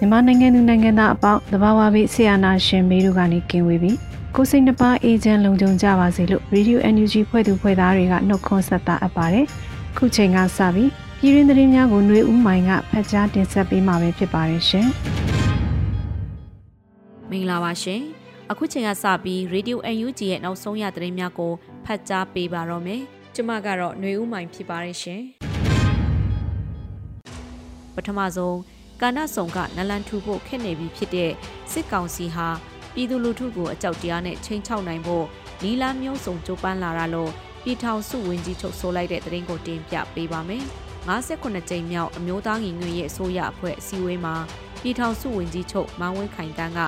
[0.00, 3.98] ြန်မာနိုင်ငံသူနိုင်ငံသားအပေါင်းတဘာဝဘေးဆရာနာရှင်မေးတို့ကနေကင်းဝေးပြီး
[4.34, 9.46] ကိုစိတ်နှပါအေဂျင့်လုံခြုံကြပါစေလို့ Radio NUG ဖွဲ့သူဖွဲ့သားတွေကနှုတ်ခွန်းဆက်တာအပ်ပါတယ်။
[9.96, 14.86] ခုချိန်ကစပြီးပြည်ရင်းသတင်းများကိုຫນွေဦးမိုင်ကဖတ်ကြားတင်ဆက်ပေးမှာပဲဖြစ်ပါတယ်ရှင်။
[17.30, 18.00] မင်္ဂလာပါရှင်။
[18.50, 21.52] အခုချိန်ကစပြီး Radio NUG ရဲ့နောက်ဆုံးရသတင်းများကို
[21.84, 23.00] ဖတ်ကြားပေးပါတော့မယ်။
[23.34, 25.22] ကျွန်မကတော့ຫນွေဦးမိုင်ဖြစ်ပါတယ်ရှင်။
[27.94, 28.56] ပထမဆုံး
[29.01, 31.31] ကာနဆုံကနလန်ထူဖို့ခက်နေပြီဖြစ်တဲ့
[31.71, 32.47] စစ်ကောင်စီဟာ
[32.93, 35.25] ပြည်သူလူထုကိုအကြောက်တရားနဲ့ချိန်ချောက်နိုင်ဖို့
[35.63, 37.31] နီလာမျိုးစုံကြိုးပမ်းလာတာလို့
[37.63, 40.63] ပြည်ထောင်စုဝန်ကြီးချုပ်ဆိုလိုက်တဲ့သတင်းကိုတင်ပြပေးပါမယ်။
[41.07, 44.35] 58ကြိမ်မြောက်အမျိုးသားညီညွတ်ရေးအစိုးရအဖွဲ့အစည်းအဝေးမှာ
[44.81, 46.79] ပြည်ထောင်စုဝန်ကြီးချုပ်မောင်ဝင်းခိုင်တန်းက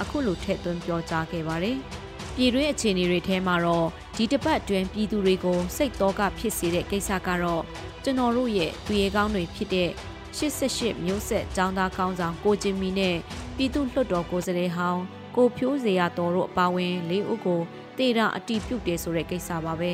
[0.00, 1.76] အခုလိုထည့်သွင်းပြောကြားခဲ့ပါတယ်။
[2.36, 7.62] ပြည်တွင်းအခြေအနေတွေထဲမှာတော့ဒီတပတ်အတွင်းပြည်သူတွေကိုစိတ်တော့ကဖြစ်စေတဲ့ကိစ္စကတော့
[8.04, 9.90] ကျွန်တော်တို့ရဲ့သူရဲကောင်းတွေဖြစ်တဲ့
[10.38, 13.16] 88မျိုးဆက်ចောင်းသားကောင်းဆောင်ကိုကျင်မီနဲ့
[13.56, 15.02] ပြည်သူ့လွှတ်တော်ကိုယ်စားလှယ်ဟောင်း
[15.36, 17.60] ကိုဖြိုးစေရတော်တို့အပါဝင်လေးဦးကို
[17.98, 19.92] တေတာအတီးပြုတ်တယ်ဆိုတဲ့ကိစ္စပါပဲ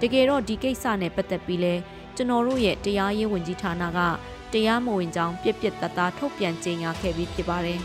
[0.00, 1.74] တကယ်တော့ဒီကိစ္စနဲ့ပတ်သက်ပြီးလဲ
[2.16, 3.98] ကျွန်တော်တို့ရဲ့တရားရေးဝန်ကြီးဌာနက
[4.52, 7.80] တရားမဝင်ကြောင်းပြက်ပြက်တသားထုတ်ပြန်ကြေညာခဲ့ပြီးဖြစ်ပါတယ်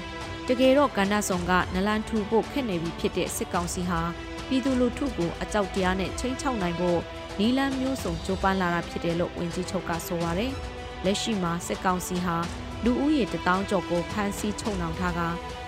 [0.48, 4.02] တကယ်တော့ကန္နဆောင်ကနလန်ထူဖို့ခက်နေပြီဖြစ်တဲ့စစ်ကောင်စီဟာ
[4.48, 7.00] ပြည်သူလူထုကိုအကြောက်တရားနဲ့ချိန်ချောက်နိုင်ဖို့
[7.40, 10.54] နီလန်းမျိုးစုံကြိုးပမ်းလာတာဖြစ်တယ်လို့ဝန်ကြီးချုပ်ကဆိုပါတယ်။
[11.06, 12.38] လက်ရှိမှာစစ်ကောင်စီဟာ
[12.84, 15.20] လူဦးရေတထောင်ကျော်ကိုဖမ်းဆီးချုပ်နှောင်ထားက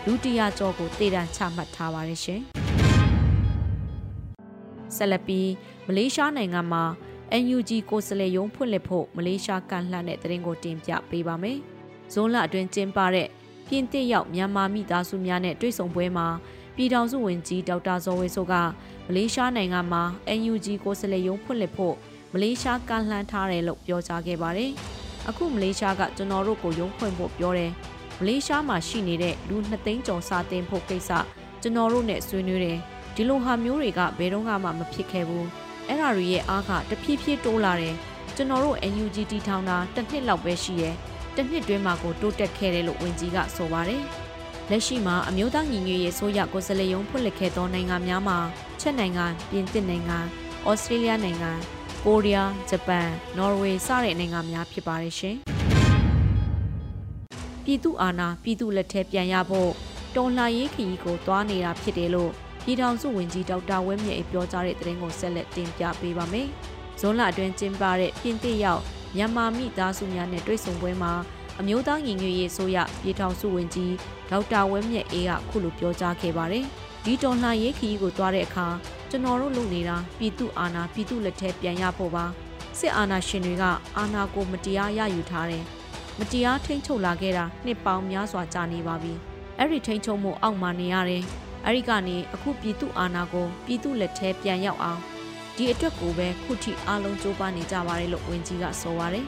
[0.06, 2.42] လူတရာကျော်ကိုတေတံချမှတ်ထားပါတယ်ရှင်။
[4.96, 5.50] ဆက်လက်ပြီး
[5.88, 6.84] မလေးရှားနိုင်ငံမှာ
[7.44, 11.58] NUG ကိုယ်စားလှယ်ရုံးဖွင့်လှစ်ဖို့မလေးရှားကန်လှမ်းတဲ့သတင်းကိုတင်ပြပေးပါမယ်။
[12.14, 13.28] ဇွန်လအတွင်းကျင်းပတဲ့
[13.68, 16.28] ပြင်သစ်ရောက်မြန်မာမိသားစုများနဲ့တွေ့ဆုံပွဲမှာ
[16.76, 18.54] ပြည်ထောင်စုဝန်ကြီးဒေါက်တာဇော်ဝေဆိုက
[19.08, 20.04] မလေးရှားနိုင်ငံမှာ
[20.40, 21.96] NUG ကိုယ်စားလှယ်ရုံးဖွင့်လှစ်ဖို့
[22.34, 24.74] မလေးရှားကန်လှမ်းထားတယ်လို့ပြောကြားခဲ့ပါတယ်။
[25.30, 27.72] အခုမလေးရှားကကျွန်တော်တို့ကိုရုံးဖွင့်ဖို့ပြောတယ်
[28.20, 31.12] မလေးရှားမှာရှိနေတဲ့လူ2သိန်းကျော်စာတင်ဖို့ကိစ္စ
[31.62, 32.78] ကျွန်တော်တို့နဲ့ဆွေးနွေးတယ်
[33.16, 35.48] ဒီလိုဟာမျိုးတွေကဘယ်တော့မှမဖြစ်ခဲ့ဘူး
[35.88, 37.96] အဲ့ဓာတွေရဲ့အားကတဖြည်းဖြည်းတိုးလာတယ်
[38.36, 40.96] ကျွန်တော်တို့ NUG တီထောင်တာတစ်နှစ်လောက်ပဲရှိတယ်
[41.36, 44.04] တစ်နှစ်တွင်းမှာကိုတိုးတက်ခဲ့တယ်လို့ဝန်ကြီးကဆိုပါတယ်
[44.70, 48.38] လက်ရှိမှာအမျိုးသားညီညွတ်ရေးဆိုရကိုယ်စားလှယ်ရုံးဖွင့်လှစ်ခဲ့သောနိုင်ငံများမှာ
[48.82, 50.18] ချက်နိုင်ငံပြင်သစ်နိုင်ငံ
[50.68, 51.52] ဩစတြေးလျနိုင်ငံ
[52.06, 53.08] ကိုရီးယားဂျပန်
[53.38, 55.36] နော်ဝေစတဲ့နိုင်ငံများဖြစ်ပါတယ်ရှင်
[57.64, 59.72] ပြည်သူအာဏာပြည်သူလက်ထဲပြန်ရဖို့
[60.16, 62.32] တော်လှန်ရေးခရီးကိုသွားနေတာဖြစ်တယ်လို့
[62.64, 66.48] ပြည်ထောင်စုဝန်ကြီးဒေါက်တာဝင်းမြင့်ပြောကြားတဲ့သတင်းကိုဆက်လက်တင်ပြပေးပါမယ်။
[67.00, 68.82] ဇွန်လအတွင်းကျင်းပတဲ့ပြင်သစ်ရောက်
[69.16, 71.14] မြန်မာမိသားစုများနဲ့တွေ့ဆုံပွဲမှာ
[71.60, 73.94] အမျိုးသားညီညွတ်ရေးဆိုရပြည်ထောင်စုဝန်ကြီး
[74.30, 76.66] ဒေါက်တာဝင်းမြင့်အေးကခုလိုပြောကြားခဲ့ပါတယ်။
[77.04, 78.68] ဒီတော်လှန်ရေးခရီးကိုသွားတဲ့အခါ
[79.14, 82.26] ကျွန်တော်တို့လုပ်နေတာပြည်သူအာဏာပြည်သူလက်ထဲပြန်ရဖို့ပါ
[82.80, 83.64] စစ်အာဏာရှင်တွေက
[83.98, 85.64] အာဏာကိုမတရားရယူထားတယ်
[86.20, 89.14] မတရားထိန်းချုပ်လာခဲ့တာနှစ်ပေါင်းများစွာကြာနေပါပြီ
[89.58, 91.24] အဲ့ဒီထိန်းချုပ်မှုအောက်မှာနေရတယ်
[91.66, 95.00] အဲ့ဒီကနေအခုပြည်သူအာဏာကိုပြည်သူလက်ထဲပြန်ရောက်အောင်
[95.56, 99.26] ဒီအတွက်ကိုပဲခုထိအားလုံးကြိုးပမ်းနေကြပါတယ်လို့ဝန်ကြီးကဆိုပါတယ်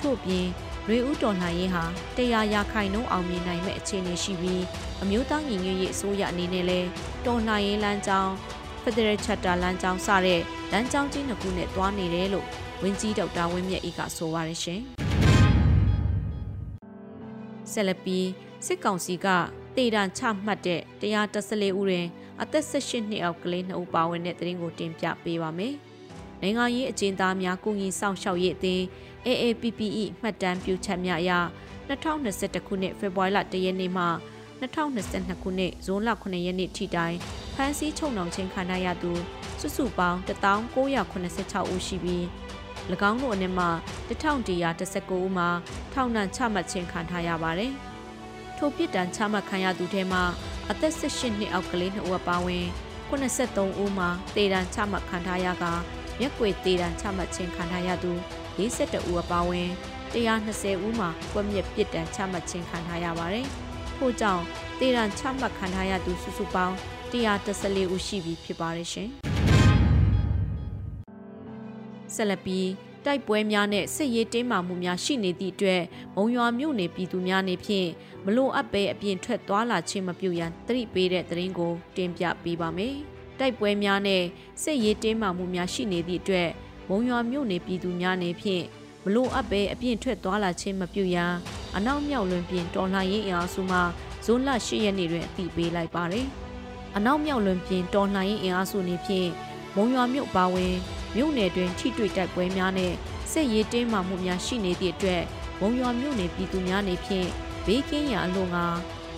[0.00, 0.46] ထို့ပြင်
[0.88, 1.84] ရွေဦးတော်လှန်ရေးဟာ
[2.16, 4.62] တရားရခိုင်နှုန်းအောင်မြင်နိုင်မဲ့အခြေအနေရှိပြီး
[5.02, 6.80] အမျိုးသားညီညွတ်ရေးအစိုးရအနေနဲ့လဲ
[7.26, 8.32] တော်လှန်ရေးလမ်းကြောင်း
[8.82, 10.40] Federal Charter လမ်းကြောင်းစတဲ့
[10.72, 12.46] လမ်းကြောင်းကြီးနှစ်ခုနဲ့တွားနေတယ်လို့
[12.82, 14.80] ဝင်းကြီးဒေါက်တာဝင်းမြတ်ဤကဆိုပါရရှင်။
[17.72, 18.26] ဆက်လက်ပြီး
[18.66, 19.26] စစ်ကောင်စီက
[19.76, 22.06] တေတံချမှတ်တဲ့114ဦးတွင်
[22.42, 25.74] အသက်18နှစ်အောက်ကလေး2ဦးပါဝင်တဲ့တရင်ကိုတင်ပြပေးပါမယ်။
[26.42, 28.82] နိုင်ငံရေးအကျဉ်းသားများကုညီဆောင်ရှောက်ရေးအသင်း
[29.26, 31.32] AAPPE မှတ်တမ်းပြုချက်များအရ
[31.88, 34.04] 2021ခုနှစ်ဖေဖော်ဝါရီလ1ရက်နေ့မှ
[34.60, 37.16] 2022ခုနှစ်ဇွန်လ9ရက်နေ့ထိတိုင်
[37.54, 39.12] ဖမ်းဆီးချုပ်နှောင်ခြင်းခံရသူ
[39.60, 42.24] စုစုပေါင်း13986ဦးရှိပြီး၎
[43.10, 43.68] င်းတို့အနေမှာ
[44.08, 45.48] 1119ဦးမှာ
[45.92, 47.72] ထောင်ဒဏ်ချမှတ်ခြင်းခံထားရပါတယ်။
[48.58, 50.22] ထိုပြစ်ဒဏ်ချမှတ်ခံရသူထဲမှာ
[50.70, 52.66] အသက်18နှစ်အောက်ကလေး2ဦးပါဝင်
[53.10, 55.64] 83ဦးမှာတေဒဏ်ချမှတ်ခံထားရက
[56.20, 58.12] မျက်ကွယ်တေဒဏ်ချမှတ်ခြင်းခံထားရသူ
[58.58, 59.68] 42ဦးပါဝင်
[60.14, 63.48] 120ဦးမှာကွက်မြက်ပြစ်ဒဏ်ချမှတ်ခြင်းခံထားရပါတယ်။
[64.00, 64.44] ထို့ကြောင့်
[64.80, 66.74] တေဒဏ်ချမှတ်ခံထားရသူစုစုပေါင်း
[67.12, 69.08] 114ဦးရှိပြီဖြစ်ပါတယ်ရှင်။
[72.14, 72.68] ဆက်လက်ပြီး
[73.04, 75.82] တိုက်ပွဲများနဲ့စစ်ရေးတင်းမာမှုများရှိနေသည့်အတွက်
[76.16, 77.88] မုံရွာမြို့နယ်ပြည်သူများနေဖြင့်
[78.24, 82.94] မလိုအပ်ပဲအပြင်ထွက်သွားလာခြင်းမပြုရန်တတိပေးတဲ့သတင်းကိုတင်ပြပေးပါမယ်။
[83.38, 84.22] တိုက်ပွဲများနဲ့
[84.62, 86.48] စစ်ရေးတင်းမာမှုများရှိနေသည့်အတွက်
[86.88, 88.64] မုံရွာမြို့နယ်ပြည်သူများနေဖြင့်
[89.04, 91.32] မလိုအပ်ပဲအပြင်ထွက်သွားလာခြင်းမပြုရန်
[91.76, 93.78] အနောက်မြောက်လွင်ပြင်တော်လှန်ရေးအင်အားစုမှ
[94.24, 96.26] ဇွန်လ10ရက်နေ့တွင်အသိပေးလိုက်ပါတယ်။
[96.96, 99.28] အနောက်မြောက်လွင်ပြင်တော်လှန်ရေးအင်အားစုနေဖြင့်
[99.76, 100.74] မုံရွာမြို့ပါဝင်
[101.16, 102.92] မြို့နယ်တွင်ထိတွေ့တိုက်ပွဲများနဲ့
[103.32, 105.22] စစ်ရေးတင်းမာမှုများရှိနေသည့်အတွက်
[105.60, 107.28] မုံရွာမြို့နယ်ပြည်သူများနေဖြင့်
[107.66, 108.66] ဘေးကင်းရာအလို့ငါ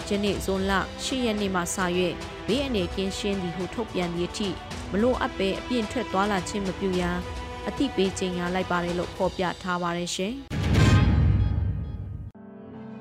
[0.09, 0.73] ယနေ့ဇွန်လ
[1.05, 1.77] 10ရက်နေ့မှစ၍
[2.47, 4.49] ဘေးအနေကင်းရှင်းသည်ဟုထုတ်ပြန်သည့်အထိ
[4.91, 7.19] မလို့အပ်ပဲအပြင်းထွက်သွားလာခြင်းမပြုရန်
[7.69, 10.35] အသိပေးခြင်းရလိုက်ပါတယ်လို့ဖော်ပြထားပါတယ်ရှင်။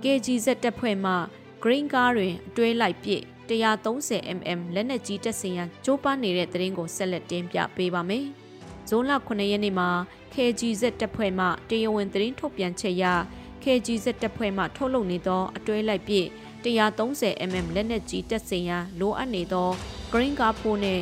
[0.03, 1.13] KGZ တပ်ဖွဲ့မှ
[1.63, 8.25] Green Car တွင်အတွဲလိုက်ပစ် 130mm လက်နက်ကြီးတပ်ဆင်ရန်ကြိုးပမ်းနေတဲ့တရင်ကိုဆက်လက်တင်ပြပေးပါမယ်။
[8.89, 9.89] ဇွန်လ9ရက်နေ့မှာ
[10.33, 13.05] KGZ တပ်ဖွဲ့မှတရားဝင်သတင်းထုတ်ပြန်ချက်အရ
[13.63, 16.25] KGZ တပ်ဖွဲ့မှထုတ်လုပ်နေသောအတွဲလိုက်ပစ်
[16.63, 19.69] 130mm လက်နက်ကြီးတပ်ဆင်ရန်လိုအပ်နေသော
[20.11, 21.01] Green Car ဖိုးနဲ့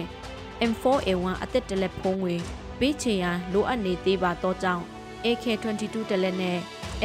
[0.71, 2.35] M4A1 အသက်တလက်ဖုံးငွေ
[2.79, 4.83] ပေးချေရန်လိုအပ်နေသေးပါသောကြောင့်
[5.25, 6.57] AK22 တလက်နဲ့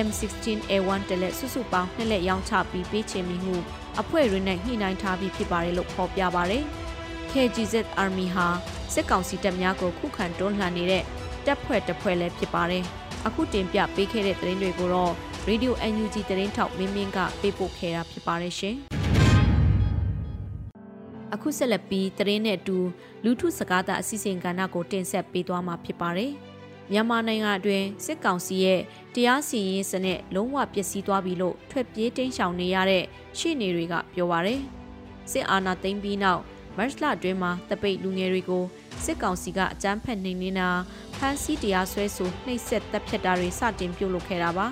[0.07, 3.57] M16A1 တလက်စုစုပေါင်းနှစ်လက်ရောင်းချပြီးပေးချေမိမှု
[4.01, 6.65] အဖွဲ့ရင်းနဲ့ညှိနှိုင်းထားပြီးဖြစ်ပါတယ်လို့ဖော်ပြပါတယ်။
[7.33, 8.47] KGZ Army ဟာ
[8.95, 11.05] စစ်ကောင်စီတပ်များကိုခုခံတွန်းလှန်နေတဲ့
[11.47, 12.85] တပ်ဖွဲ့တစ်ဖွဲ့လည်းဖြစ်ပါတယ်။
[13.27, 15.13] အခုတင်ပြပေးခဲ့တဲ့သတင်းတွေကိုတော့
[15.49, 18.77] Radio NUG သတင်းထောက်မင်းမင်းကပေးပို့ခဲ့တာဖြစ်ပါတယ်ရှင်။
[21.35, 22.79] အခုဆက်လက်ပြီးသတင်းနဲ့အတူ
[23.25, 26.33] လူထုစကားသအစီအစဉ်ကဏ္ဍကိုတင်ဆက်ပေးသွားမှာဖြစ်ပါတယ်။
[26.91, 28.81] မြန်မာနိုင်ငံအတွင်းစစ်ကောင်စီရဲ့
[29.15, 33.05] တရားစီရင်စနစ်လုံးဝပျက်စီးသွားပြီလို့ထွက်ပြေးတိမ်းရှောင်နေရတဲ့
[33.39, 34.61] ရှေ့နေတွေကပြောပါရယ်
[35.31, 36.43] စစ်အာဏာသိမ်းပြီးနောက်
[36.77, 38.65] မတ်လအတွင်းမှာတပိတ်လူငယ်တွေကို
[39.05, 40.71] စစ်ကောင်စီကအကြမ်းဖက်နှိမ်နင်းတာ
[41.19, 44.67] ဖမ်းဆီးတရားစွဲဆိုနှိပ်စက်တပ်ဖြတ်တာတွေစတင်ပြုလုပ်ခဲ့တာပါ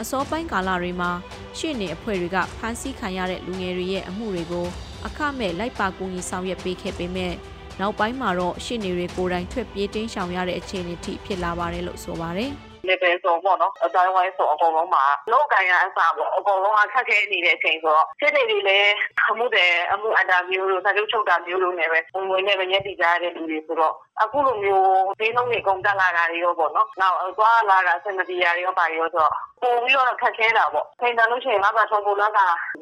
[0.00, 1.10] အစောပိုင်းကာလတွေမှာ
[1.58, 4.66] ရှေ့နေအဖွဲ့တွေကဖမ်းဆီးခံရတဲ့လူငယ်တွေရဲ့အမှုတွေကို
[5.06, 7.34] အခမဲ့လိုက်ပါကူညီဆောင်ရွက်ပေးခဲ့ပေမဲ့
[7.80, 12.50] နောက်ပိုင်းမှာတော့ရှေ့နေတွေကိုယ်တိုင်ထွက်ပြေးတင်းရှောင်ရတဲ့အခြေအနေထိဖြစ်လာပါတယ်လို့ဆိုပါတယ်။
[12.88, 18.92] level ဆိုပေါ့နော်အတိုင်းဝိုင်းဆိုအကုန်လုံးမှာလောက်ကန်ရအစားပေါ့အကုန်လုံးအခက်ခဲနေတဲ့အချိန်ဆိုတော့စစ်နေတွေလည်း
[19.30, 29.32] အမှုတဲ့အမှုအတာမျိုးတို့စာချုပ်ချုပ်တာမျိုးတို့နဲ့ပဲဝင်ဝင်နဲ့ပဲရက်တည်ကြရတဲ့လူတွေဆိုတော့ အခုလိုမျိုး ဈေးနှုန်းတွေကုန်တက်လာတာတွေရောပေါ့နော် နောက် သွားလာတာစင်မတီယာတွေရောပါရောဆိုတော့
[29.62, 32.38] ပို့ပြီးတော့ ခက်ခဲတာပေါ့ချိန်တန်လို့ရှိရင်ငါကထုံပုံလက်က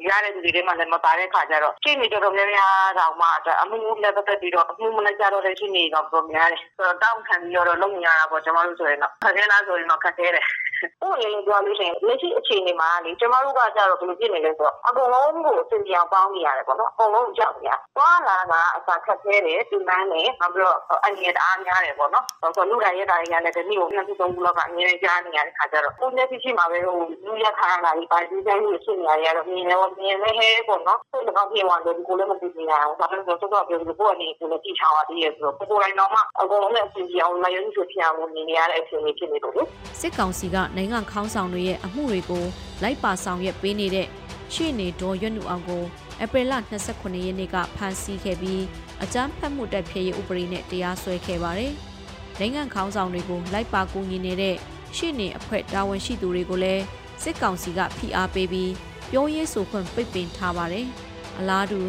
[0.09, 3.27] ရတဲ့လူတွေထဲမှာလည်း မပါတဲ့ခါကျတော့ ရှင်းနေတော်တော်များများတောင်မှ
[3.61, 10.45] အမှုလည်းပတ်သက်ပြီးတော့ အမှုမလိုက်ကြတော့တဲ့ ရှင်းနေတော့တော်များတယ် ဆိုတော့ တောင်းခံပြီးတော့ လုံနေရတာပေါ့ ကျွန်တော်တို့ဆိုရင်တော့ ခက်ခဲလားဆိုရင်တော့ ခက်ခဲတယ်
[10.83, 39.63] ဥပဒေလေးပြောလို့ရှိရင်လက်ရှိအခြေအနေမှာလေကျမတို့ကကြတော့ဘယ်လိုဖြစ်နေလဲဆိုတော့အကုန်လုံးကိုအစီအပြောင်းပေါင်းနေရတယ်ပေါ့နော်အကုန်လုံးကြောက်နေရသွားလာတာအစားခက်ခဲတယ်ဒီမန်းနဲ့နောက်ပြီးတော့အငြင်းတအားများတယ်ပေါ့နော်ဆိုတော့လူတိုင်းရတာတွေကလည်းဒီနေ့ကိုနှစ်ခုသုံးခုလောက်ကအငြင်းကြားနေရတဲ့ခါကျတော့ကိုယ်မျက်စိရှိမှာပဲဟိုလူရခါလာပြီးပါဒီတိုင်းကြီးဖြစ်နေရတော့မြင်ရောမြင်လဲဟဲပေါ့နော်စိတ်မကောင်းဖြစ်သွားတယ်ဒီကိုလည်းမသိနေရအောင်ဒါပေမဲ့ဆိုတော့ပြောလို့ကိုယ်အနေနဲ့ကြည့်ချောင်းရသေးရဲ့ဆိုတော့ကိုယ်တိုင်တော့မှအကုန်လုံးနဲ့အစီအပြောင်းလာရုံးဆိုဖြစ်အောင်နေနေရတဲ့အခြေအနေဖြစ်နေလို့လေ
[39.99, 42.45] စစ်ကောင်စီကနိုင်ငံခေါင်းဆောင်တွေရဲ့အမှုတွေကို
[42.83, 44.07] လိုက်ပါဆောင်ရွက်ပေးနေတဲ့
[44.53, 45.83] ရှေ့နေဒေါ်ရွတ်နုအောင်ကို
[46.23, 46.53] ဧပြီလ
[46.89, 48.63] 29ရက်နေ့ကဖမ်းဆီးခဲ့ပြီး
[49.03, 51.73] အကြမ်းဖက်မှုတိုက်ဖျက်ရေးဥပဒေနဲ့တရားစွဲခဲ့ပါတယ်။
[52.39, 54.55] နိုင်ငံခေါင်းဆောင်တွေကိုလိုက်ပါကူညီနေတဲ့
[54.95, 56.83] ရှေ့နေအဖွဲ့တာဝန်ရှိသူတွေကိုလည်း
[57.23, 58.71] စစ်ကောင်စီကဖိအားပေးပြီး
[59.11, 60.85] ပြောရေးဆိုခွင့်ပိတ်ပင်ထားပါတယ်။
[61.39, 61.81] အလားတူ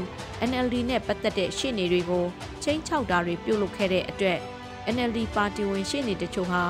[0.49, 2.25] NLD နဲ့ပတ်သက်တဲ့ရှေ့နေတွေကို
[2.63, 4.39] ချင်းချောက်တာတွေပြုလုပ်ခဲ့တဲ့အတွက်
[4.95, 6.63] NLD ပါတီဝင်ရှေ့နေတချို့ဟာ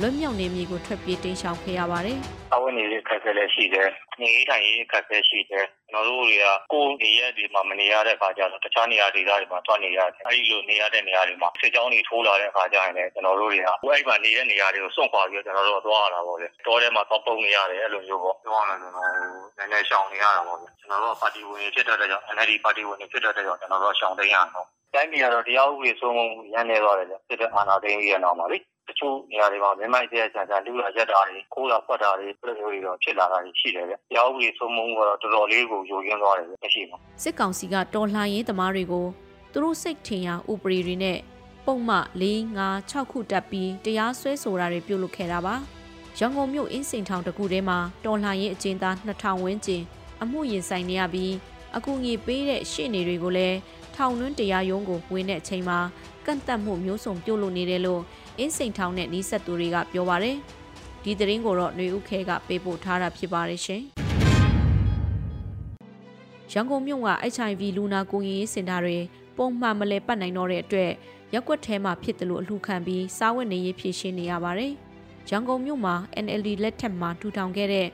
[0.00, 2.18] လွတ်မြောက်နေမြေကိုထွက်ပြေးတင်းရှောင်ခဲ့ရပါတယ်။
[2.54, 3.88] အဝင်နေတဲ့ခက်ခဲလည်းရှိတယ်။
[4.20, 39.06] နေထိုင်ရေးခက်ခဲရှိတယ်။ကျွန်တော်တို့တွေကကိုယ်နေရက်ဒီမှာမနေရတဲ့အခါကျတော့တခြားနေရာဒေသတွေမှာသွားနေရတယ်။အဲဒီလိုနေရတဲ့နေရာတွေမှာစစ်ကြောင်းတွေထိုးလာတဲ့အခါကျရင်လည်းကျွန်တော်တို့တွေကဟိုအဲ့မှာနေတဲ့နေရာတွေကိုစွန့်ခွာပြီးတော့ကျွန်တော်တို့သွားရတာပေါ့လေ။တောထဲမှာသွားပုံနေရတယ်အဲ့လိုမျိုးပေါ့။ပြောရမယ်ဆိုတော့နည်းနည်းရှောင်နေရတာပေါ့လေ။ကျွန်တော်တို့ကပါတီဝင်ဖြစ်တဲ့ကြောင့် NLD ပါတီဝင်ဖြစ်တဲ့ကြောင့်ကျွန်တော်တို့ရှောင်သိမ်းရအောင်။တိုင်းပြည်ကတော့တရားဥပဒေစိုးမိုးရန်နေသွားတယ်လေ။စစ်တဲ့အာဏာသိမ်းပြီးရအောင်ပါလေ။ တချို့နေရာတွေမှာမြန်မာပြည်ရဲ့ဆန်ဆန်လူရရက်တာတွေခိုးတာဖွက်တာတွေပြည်လိုမျိုးတွေတော့ဖြစ်လာတာရှိတယ်ဗျ။တရားဥပဒေစိုးမိုးမှုကတော့တော်တော်လေးကိုယိုယွင်းသွားတယ်မရှိဘူး။စစ်ကောင်စီကတော်လှန်ရေးသမားတွေကို
[39.52, 41.18] သူတို့စိတ်ထင်ရာဥပဒေတွေနဲ့
[41.66, 42.24] ပုံမှန်၄
[42.58, 42.60] ၅
[42.90, 45.54] 6ခုတက်ပြီးတရားစွဲဆိုတာတွေပြုလုပ်ခဲ့တာပါ
[46.18, 49.82] ရန်ကုန်မြို့အင်းစိန်ထောင်တကူထဲမှာတော်လှန်ရေးအကျဉ်းသား2000ဝန်းကျင်
[50.22, 51.32] အမှုရင်ဆိုင်နေရပြီး
[51.76, 53.56] အကူအညီပေးတဲ့ရှေ့နေတွေကိုလည်း
[53.94, 55.78] ထောင်တွင်းတရားရုံးကိုဝင်တဲ့အချိန်မှာ
[56.26, 58.02] ကန့်သက်မှုမျိုးစုံပြုလုပ်နေတယ်လို့
[58.38, 60.36] အင်းစိန်ထောင်နဲ့နှီးဆက်သူတွေကပြောပါတယ်
[61.04, 63.82] ဒီသတင်းကိုတော့ຫນွေဥခဲကပေးပို့ထားတာဖြစ်ပါတယ်ရှင်
[66.52, 68.98] ရန်ကုန်မြို့က HIV လူနာကူညီရေးစင်တာတွေ
[69.36, 70.90] ပုံမှန်မလဲပတ်နိုင်တော့တဲ့အတွက်
[71.34, 74.72] ရက်ွက်ထဲမှာဖြစ်တယ်လို့အလှခံပြီးစားဝတ်နေရေးဖြည့်ရှင်းနေရပါတယ်။
[75.30, 77.88] ရန်ကုန်မြို့မှာ NLD လက်ထက်မှာထူထောင်ခဲ့တဲ့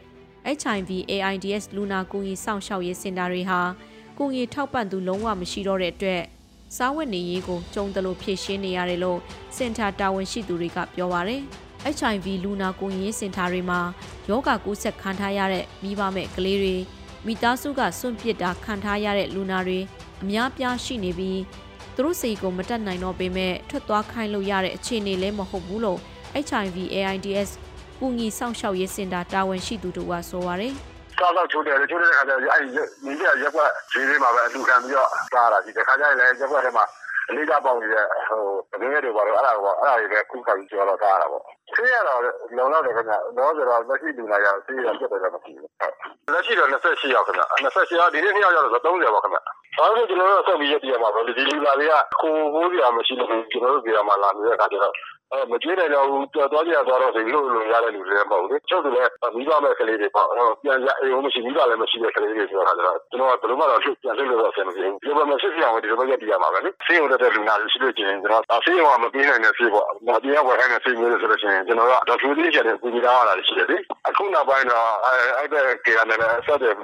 [0.59, 3.61] HIV AIDS လူနာကူညီစောင့်ရှောက်ရေးစင်တာတွေဟာ
[4.19, 6.23] ကူညီထောက်ပံ့သူလုံးဝမရှိတော့တဲ့အတွက်
[6.77, 9.19] စားဝတ်နေရေးကိုကြုံတယ်လို့ဖြည့်ရှင်းနေရတယ်လို့
[9.57, 11.41] စင်တာတာဝန်ရှိသူတွေကပြောပါတယ်။
[11.97, 13.81] HIV လူနာကူညီရေးစင်တာတွေမှာ
[14.29, 16.77] ယောဂကူးစက်ခံထားရတဲ့မိဘမဲ့ကလေးတွေ
[17.27, 19.79] မိသားစုကစွန့်ပစ်တာခံထားရတဲ့လူနာတွေ
[20.23, 21.41] အများပြားရှိနေပြီး
[21.95, 25.99] သူတို့စိတ်ကိုမတက်နိုင်တော့ပေမဲ့ထွက်သွားခိုင်းလို့ရတဲ့အခြေအနေလည်းမဟုတ်ဘူးလို့
[26.47, 27.51] HIV AIDS
[27.99, 30.75] ကူညီဆောင်ရှောက်ရေးစင်တာတာဝန်ရှိသူတို့ကဆိုပါရယ်
[31.21, 32.69] စားတော့ချိုးတယ်ချိုးတဲ့အခါကျတော့အဲ့ဒီ
[33.05, 36.85] မြင်းရရက်ကွက်ဈေးလေးမှာပဲအလူခံပြီးတော့စားတာဒီတစ်ခါကျရင်လည်းရက်ကွက်ထဲမှာ
[37.29, 41.43] အလေးကပေါင်းနေတဲ့ဟိုတကယ်တွေပါတော့အဲ့ဒါပေါ့အဲ့ဒါတွေပဲခုခါပြီးကျော်တော့စားတာပေါ့
[41.75, 42.21] ဆေးရတော့
[42.57, 49.39] လုံလောက်တယ်ခင်ဗျတော့ဆိုတော့လက်ရှိလူနာရဆေးရပြတ်တယ်မရှိဘူးလက်ရှိတော့28ရောက်ခင်ဗျ28ရောက်ဒီနေ့နှစ်ယောက်ရောက်တော့30ပါခင်ဗျ
[49.79, 55.20] ဘာလို့ကျွန်တော်တို့ဆက်ပြီးရပြရမှာလဲဒီလူလာတွေကကိုကိုးပြမရှိလို့ကျွန်တော်တို့ပြရမှာလာနေတဲ့အခါကျတော့အဲ
[55.51, 60.27] မကြည့်နိုင်တော့ဘူးကြော်သွားကြသွားတော့ဒီလိုလိုရတဲ့လူတွေလည်းမဟုတ်ဘူးချုပ်တယ်လည်းမိဘမဲ့ကလေးတွေပေါ့
[60.63, 62.77] ပြန်ရအိမ်မရှိမိဘလည်းမရှိတဲ့ကလေးတွေဆိုတော့
[63.11, 73.77] ကျွန်တော်ကဘယ်လိုမှတော့ပြန်လို့တော့ဆင်မပြေဘူးဒီလိုမှဖြစ်အောင်ဒီလိုပဲရပြရမှာပဲလေဆေးရုံတက်လူနာတွေရှိလို့ကျင်ကျွန်တော်ဆေးရုံကမပြေးနိုင်တဲ့ဆေးပေါ့မပြေးရဝယ်ခိုင်းတဲ့ဆေးမျိုးလို့ဆိုလို့ရှိရင်ကျွန်တော်ကဒေါက်တာသေးချင်တဲ့ပူညီလာရတာရှိတယ်လေ
[74.09, 76.75] အခုနောက်ပိုင်းတော့အဲအဲ့တဲ့ကေရနဲ့ဆက်တယ်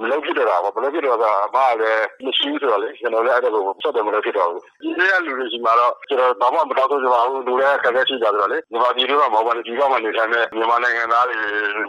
[0.00, 11.36] မလုပ်ဖြစ်တော့တာပေါ့မလုပ်ဖြစ်တော့တာအမလည်းမရှိဘူးဆိုတော့လေကျွန်တော်လည်းအဲ့ဒါကိုဆက်တယ်မလုပ်ဖြစ်တော့ဘူးဒီနေ့ကလူတွေရှိမှာတော့ကျွန်တော်ဘာမှမတောင်းဆိုကြပါဘူးလူလည်းခက်ခဲရှိကြတယ်လေမြန်မာပြည်တော့မဟုတ်ပါဘူးဒီကမှနေထိုင်တဲ့မြန်မာနိုင်ငံသားတွေ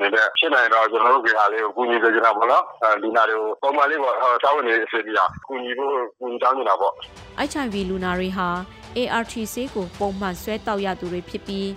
[0.02, 2.64] နေတဲ့ဖြစ်နိုင်တော့ကျွန်တော်တို့ကေဟာလေးကိုကူညီပေးကြတာပေါ့နော်
[3.02, 6.94] လူနာတွေကိုပုံမှန်လေးပေါ့စောင်းနေအစီအစဉ်ကူညီဖို့ကူညီတောင်းနေတာပေါ့
[7.50, 8.48] HIV လူနာတွေဟာ
[8.98, 11.70] ART ဆေးကိုပုံမှန်ဆွဲတောက်ရသူတွေဖြစ်ပြီး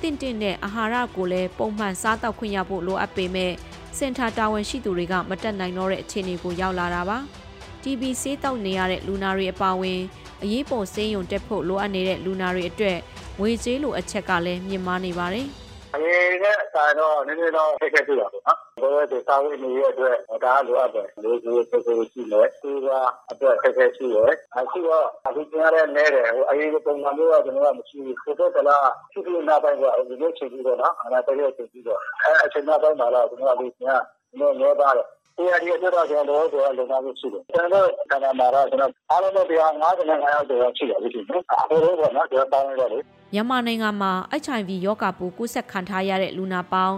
[0.00, 3.52] တင့်တင့်တဲ့အာဟာရကိုလည်းပုံမှန်စားတောက်ခွင့်ရဖို့လိုအပ်ပေမဲ့
[3.98, 7.18] စင်တာတာဝန်ရှိသူတွေကမတက်နိုင်တော့တဲ့အခြေအနေကိုရောက်လာတာပါ။
[7.82, 10.00] TB ဆေးတောက်နေရတဲ့လူနာတွေအပါအဝင်
[10.42, 12.98] အရေးပေါ်ဆေးရုံတက်ဖို့လိုအပ်နေတဲ့လူနာတွေအတွက်
[13.40, 15.46] ငွေကြေးလိုအချက်ကလည်းမြင့်မားနေပါတယ်။
[15.94, 18.42] အရင်ကအစားတော့နည်းနည်းတော့ဆက်ခဲ့ပြရပါတော့။
[18.80, 22.88] ဘယ်လိုသာဝေးနေတဲ့အတွက်ဒါလိုအပ်တယ်လူကြီးစိတ်ကိုရှိတယ်။ဒီက
[23.30, 42.98] အတွက်ဆက်ခဲ့ရှိတယ်။အခုတော့အခုကျရတဲ့နဲတယ်ဟိုအရင်ကပုံမှန်မျိုးကကျွန်တော်ကမရှိဘူး။ကိုယ်တော့လားသူ့နာပိုင်းကဒီလိုချိန်ပြီးတော့နော်အနာတရချိန်ပြီးတော့အဲအချိန်နောက်ပိုင်းမှာတော့ကျွန်တော်ကဒီကနည်းနည်းပါတယ်ဒီအရေးတော့ကျွန်တော်တို့ကလုံလောက်ရှိတယ်။ကျွန်တော်ကနာမှာတော့ကျွန်တော်အားလုံးတော့တရား55ယောက်ကျော်ရှိတယ်ဒီလို။အခုတော့နော်ကျွန်တော်တောင်းရတော့လေ
[43.36, 44.12] မြန်မာနိုင်ငံမှာ
[44.42, 46.96] HIV ရောဂါပိုးကူးစက်ခံထားရတဲ့လူနာပေါင်း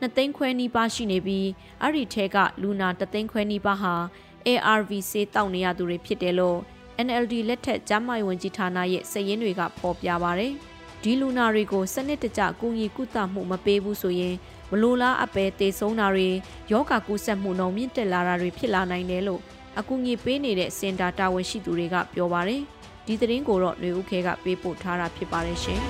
[0.00, 1.46] 2သိန်းခွဲနီးပါးရှိနေပြီး
[1.82, 3.94] အဲ့ဒီထဲကလူနာ3သိန်းခွဲနီးပါးဟာ
[4.46, 6.58] ARV ဆေးတောက်နေရသူတွေဖြစ်တယ်လို့
[7.06, 10.48] NLD လက်ထက်ကျန်းမာရေးဝန်ကြီးဌာနရဲ့စည်ရင်းတွေကဖော်ပြပါဗျ။
[11.02, 14.34] ဒီလူနာတွေကိုစနစ်တကျကူညီကုသမှုမပေးဘူးဆိုရင်
[14.70, 16.28] မလိုလားအပဲတေဆုံးတာတွေ
[16.72, 19.40] ယောဂကူးစက်မှုနှုန်းမြင့်တက်လာတာတွေဖြစ်လာနိုင်တယ်လို့
[19.78, 22.62] အကူအညီပေးနေတဲ့စင်တာတာဝန်ရှိသူတွေကပြောပါတယ်။
[23.08, 25.80] ဒီသတင်းကိုတော့ຫນွေဦးခဲကပေးပို့ထားတာဖြစ်ပါတယ်ရှင်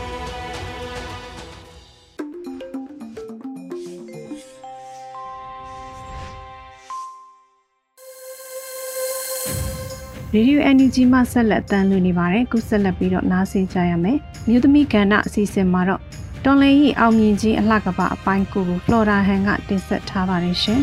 [10.34, 16.00] ရေဒီယို NUG မှဆက်လက်တမ်းလွှင့်နေပါတယ်ခုဆက်လက်ပြီးတော့နားဆင်ကြရမယ်မြို့သမီးကဏ္ဍအစီအစဉ်မှာတော့
[16.44, 20.80] တော်လင်ကြီးအောင်မြင်ခြင်းအလှကပအပိုင်းကိုကိုဖလော်ဒါဟန်ကတင်ဆက်ထားပါတယ်ရှင်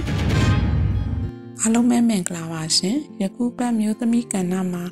[1.61, 4.85] အားလုံးပဲမင်္ဂလာပါရှင်ယခုပတ်မြို့သမီးကဏ္ဍမှာ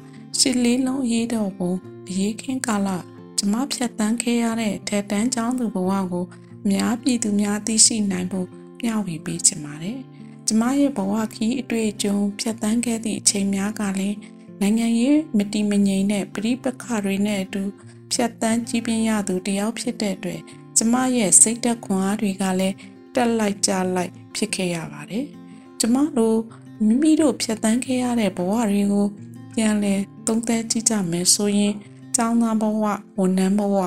[0.45, 1.71] ရှစ်လေးလုံးရေးတော်ပုံ
[2.09, 2.89] အရေးခင်းကာလ
[3.37, 6.25] ကျမဖြတ်တန်းခဲ့ရတဲ့ထက်တန်းကျောင်းသူဘဝကို
[6.63, 8.47] အများပြည်သူများသိရှိနိုင်ဖို့
[8.83, 9.99] မျှဝေပေးချင်ပါတယ်။
[10.47, 14.17] ကျမရဲ့ဘဝခီးအတွေ့အကြုံဖြတ်တန်းခဲ့သည့်အချိန်များကလည်း
[14.61, 17.63] နိုင်ငံရေးမတီမငြိမ်တဲ့ပြိပခတွေနဲ့အတူ
[18.11, 20.41] ဖြတ်တန်းကြီးပြင်းရသူတယောက်ဖြစ်တဲ့အတွက်
[20.77, 22.75] ကျမရဲ့စိတ်သက်ခွန်အားတွေကလည်း
[23.15, 25.25] တက်လိုက်ကြလိုက်ဖြစ်ခဲ့ရပါတယ်။
[25.79, 26.39] ကျမတို့
[26.85, 29.07] မိမိတို့ဖြတ်တန်းခဲ့ရတဲ့ဘဝတွေကို
[29.53, 29.95] ပြန်လဲ
[30.27, 31.73] သုံးသပ်ကြည့်ကြမယ်ဆိုရင်
[32.15, 32.85] ကျောင်းသားဘဝ
[33.19, 33.77] ဝန်ထမ်းဘဝ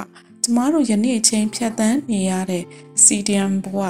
[0.42, 2.64] ကျမတို့ယနေ့အချိန်ဖြတ်သန်းနေရတဲ့
[3.04, 3.80] CDM ဘဝ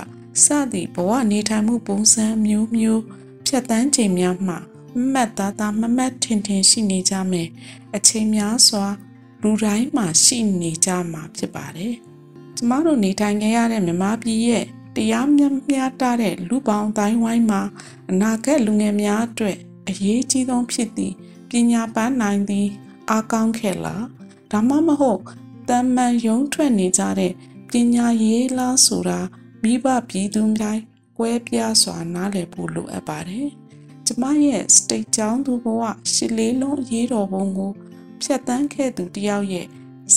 [0.45, 3.03] စသည်ဘဝနေထိုင်မှုပုံစံမျိုးမျိုး
[3.47, 4.59] ဖြတ်သန်းချိန်များမှာ
[5.13, 7.49] မှတ်သားသားမမတ်ထင်ထင်ရှိနေကြမယ်
[7.97, 8.87] အချိန်များစွာ
[9.43, 11.95] လူတိုင်းမှာရှိနေကြမှာဖြစ်ပါတယ်
[12.57, 14.65] ကျမတို့နေထိုင်ခဲ့ရတဲ့မြန်မာပြည်ရဲ့
[14.97, 17.63] တရားမျှမျှတတဲ့လူပေါင်းတိုင်းဝိုင်းမှာ
[18.11, 19.57] အနာဂတ်လူငယ်များအတွက်
[19.89, 21.15] အရေးကြီးဆုံးဖြစ်သည့်
[21.51, 22.69] ပညာပန်းနိုင်သည်
[23.11, 24.05] အားကောင်းခဲ့လား
[24.53, 25.23] ဒါမှမဟုတ်
[25.69, 27.33] တန်မှန်ယုံထွက်နေကြတဲ့
[27.71, 29.21] ပညာရေးလားဆိုတာ
[29.63, 30.83] မိဘပြည်သူတိုင်း
[31.19, 33.49] ကွဲပြားစွာနားလည်ဖို့လိုအပ်ပါတယ်။
[34.07, 37.73] ကျမရဲ့ state ကျောင်းသူဘဝရှစ်လေးလုံးရေးတော်ပုံကို
[38.23, 39.67] ဖြတ်တန်းခဲ့သူတယောက်ရဲ့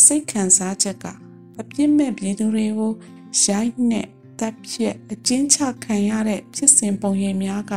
[0.04, 1.06] စိတ်ခံစားချက်က
[1.60, 2.94] အပြစ်မဲ့ပြည်သူတွေကို
[3.46, 4.08] ရိုက်နှက်
[4.40, 7.74] တပ်ဖြတ်အကျဉ်းချခံရတဲ့ဖြစ်စဉ်ပုံရိပ်များက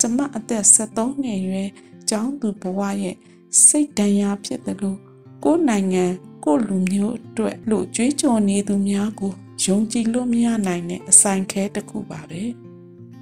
[0.00, 1.68] ကျမအသက်73နှစ်ရွယ်
[2.10, 3.16] ကျောင်းသူဘဝရဲ့
[3.64, 4.98] စိတ်ဒဏ်ရာဖြစ်တယ်လို့
[5.44, 6.04] ကိုယ်နိုင်ငံ
[6.44, 9.32] ကိုလူမျိုးအတွက်လို့ကြွေးကြော်နေသူများကို
[9.64, 12.42] ယုံကြည်လို့မရနိုင်တဲ့အဆိုင်ခဲတစ်ခုပါပဲ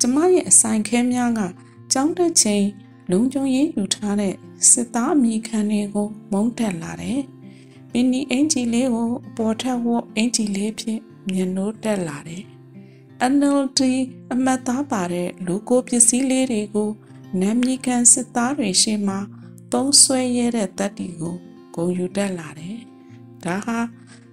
[0.00, 1.40] ကျမရဲ့အဆိုင်ခဲများက
[1.92, 2.66] ကျောင်းတက်ချိန်
[3.10, 4.34] လုံခြုံရေးယူထားတဲ့
[4.70, 7.20] စစ်သားအမိခံတွေကိုမုန်းတက်လာတယ်။
[7.90, 11.00] ပင်ဒီအင်ဂျီလေးကိုအပေါ်ထက်ဝတ်အင်ဂျီလေးဖြင့်
[11.30, 12.42] မြင်လို့တက်လာတယ်။
[13.32, 13.80] NLD
[14.32, 16.90] အမတ်သားပါတဲ့လူကိုပစ္စည်းလေးတွေကို
[17.40, 19.18] နမ်မီကန်စစ်သားတွေရှေ့မှာ
[19.72, 21.36] သုံးဆွဲရတဲ့တပ်တီကို
[21.74, 22.78] ဂုံယူတက်လာတယ်။
[23.44, 23.78] ဒါဟာ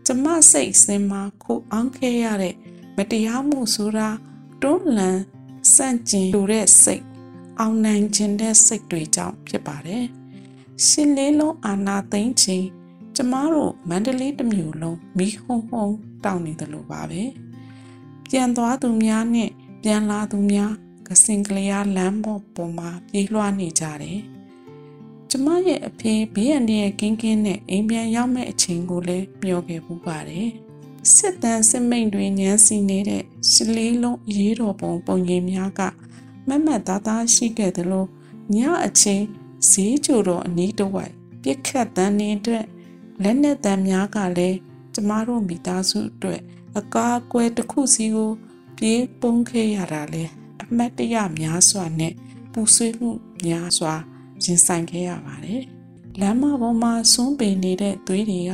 [0.06, 2.56] ကျမစိတ်စင်မှာခိုအောင်ခဲ့ရတဲ့
[2.98, 4.10] မတရားမှုဆိုတာ
[4.62, 5.20] တွန်းလှန်
[5.74, 7.04] စန့်ကျင်လိုတဲ့စိတ်
[7.60, 10.06] အောင်နိုင်ခြင်းတဲ့စိတ်တွေကြောင့်ဖြစ်ပါတယ်။
[10.86, 12.66] ရှင်လေးလုံးအာနာသိမ့်ခြင်း
[13.16, 15.86] ကျမတို့မန္တလေးတစ်မြို့လုံးမိဟုံဟုံ
[16.24, 17.22] တောင်းနေတယ်လို့ပါပဲ။
[18.26, 19.50] ပြန်သွားသူများနဲ့
[19.84, 20.72] ပြန်လာသူများ
[21.12, 24.20] ကစင်ကလျာလမ်းပေါ်ပေါ်မှာပြေးလွှားနေကြတယ်။
[25.30, 30.48] ကျမရဲ့အဖေဘေးရန်ရဲ့ကင်းကင်းနဲ့အိမ်ပြန်ရောက်မဲ့အချိန်ကိုလည်းမျှော်ခဲ့ပူပါတယ်။
[31.16, 35.82] စစ်တမ်းစစ်မိန်တွေညမ်းစီနေတဲ့ရှလေးလုံးရေးတော်ပုံပုံရိပ်များက
[36.48, 38.08] မက်မက်သားသားရှိခဲ့တယ်လို့
[38.56, 39.26] ညအချင်း
[39.70, 41.14] ဈေးကြိုတော်အနီးတစ်ဝိုက်
[41.44, 42.66] ပြစ်ခတ်တန်းနေအတွက်
[43.24, 44.58] လက်နက်တန်းများကလည်း
[44.94, 46.42] ကျမတို့မိသားစုအတွက်
[46.80, 48.32] အကားကွယ်တစ်ခုစီကို
[48.78, 50.26] ပြေးပုံးခဲ့ရတာလေ
[50.72, 52.14] အမတ်တရများစွာနဲ့
[52.52, 53.12] ပူဆွေးမှု
[53.46, 53.94] များစွာ
[54.44, 55.64] ရင်ဆိုင်ခဲ့ရပါတယ်
[56.20, 58.54] လမ်းမပေါ်မှာဆွန်းပင်နေတဲ့သွေးတွေက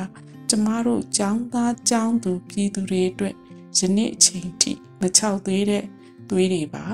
[0.49, 3.35] ကျမတို့ចောင်းသားចောင်းသူပြည်သူတွေအတွက်
[3.77, 5.83] ယနေ့အချိန်ထိမချောက်သေးတဲ့
[6.29, 6.85] သွေးတွေပါ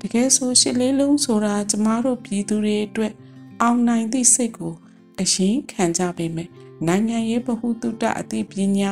[0.00, 3.12] တကယ်ဆိုရှစ်လေးလုံးဆိုတာကျမတို့ပြည်သူတွေအတွက်
[3.62, 4.74] အောင်နိုင်သည့်စိတ်ကို
[5.20, 6.48] အရင်ခံကြပေမဲ့
[6.86, 8.90] နိုင်ငံရေးဗဟုသုတအသိပညာ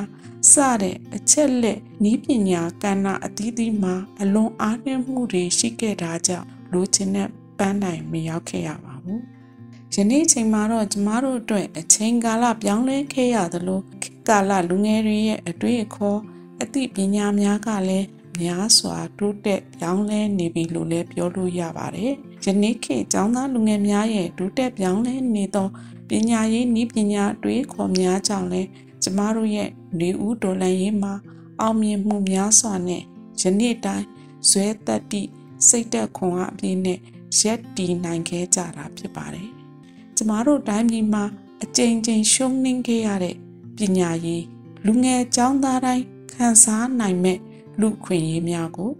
[0.52, 1.78] စတဲ့အချက်လက်
[2.10, 9.20] ဤပညာကဏ္ဍအသီးသီးမှာအလွန်အားနည်းမှုတွေရှိခဲ့တာကြောင့်လိုချင်တဲ့ပန်းတိုင်မရောက်ခဲ့ရပါဘူး။
[9.94, 16.20] ယနေ့ချိန်မှာတော့ကျမတို့အတွက်အချိန်ကာလပြောင်းလဲခဲ့ရသလိုခေတ်ကာလလူငယ်တွေရဲ့အတွေ့အခေါ်
[16.62, 18.06] အသိပညာများကလည်း
[18.40, 22.12] များစွာတိုးတက်ပြောင်းလဲနေပြီလို့လည်းပြောလို့ရပါတယ်။
[22.44, 25.68] ယနေ့ခေတ်ကျောင်းသားလူငယ်များရဲ့တိုးတက်ပြောင်းလဲနေသော
[26.08, 28.68] ပညာရေးနည်းပညာတွေးခေါ်များကြောင့်လည်း
[29.02, 31.14] ကျမတို့ရဲ့နေဦးဒေါ်လန်ရေးမှာ
[31.60, 33.02] အောင်မြင်မှုများစွာနဲ့
[33.40, 34.06] ယနေ့တိုင်း
[34.48, 35.22] ဇွဲတက်တိ
[35.68, 36.98] စိတ်သက်ခွန်အားအပြည့်နဲ့
[37.40, 39.48] ရက်တည်နိုင်ခဲ့ကြတာဖြစ်ပါတယ်။
[40.16, 41.24] ကျမတို့တိုင်းပြည်မှာ
[41.62, 43.36] အကြိမ်ကြိမ်ရှုံးနှင်းခဲ့ရတဲ့
[43.76, 44.44] ပညာရေး
[44.86, 47.38] လူငယ်ကျောင်းသားတိုင်းခံစားနိုင်မဲ့
[47.80, 48.90] လူခွင့်ရေးများကို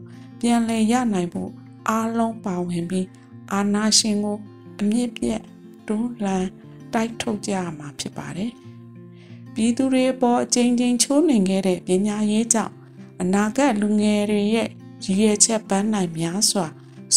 [0.41, 1.51] ပြန်လည်ရနိုင်ဖို့
[1.89, 3.07] အားလုံးပါဝင်ပြီး
[3.53, 4.39] အာနာရှင်ကို
[4.81, 5.41] အမြင့်ပြတ်
[5.87, 6.47] တွန်းလှန်
[6.93, 8.51] တိုက်ထုတ်ကြရမှာဖြစ်ပါတယ်။
[9.61, 12.75] ပြည်သူတွေအပေါ်အကြိမ်ကြိမ်ချိုးနှင်ခဲ့တဲ့ပညာရေးကြောင့်
[13.21, 14.69] အနာဂတ်လူငယ်တွေရဲ့
[15.05, 16.67] ရည်ရွယ်ချက်ပန်းနိုင်များစွာ